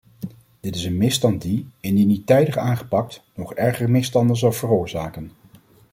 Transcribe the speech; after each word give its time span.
Dit 0.59 0.75
is 0.75 0.83
een 0.83 0.97
misstand 0.97 1.41
die, 1.41 1.67
indien 1.79 2.07
niet 2.07 2.25
tijdig 2.27 2.57
aangepakt, 2.57 3.21
nog 3.33 3.53
ergere 3.53 3.87
misstanden 3.87 4.35
zal 4.37 4.51
veroorzaken. 4.51 5.31